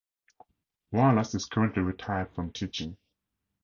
[0.89, 2.97] Wallace is currently retired from teaching.